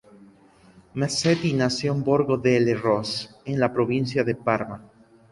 Masetti 0.95 1.53
nació 1.53 1.93
en 1.93 2.03
Borgo 2.03 2.35
delle 2.35 2.73
Rose, 2.73 3.29
en 3.45 3.59
la 3.59 3.71
provincia 3.71 4.23
de 4.23 4.33
Parma. 4.33 4.81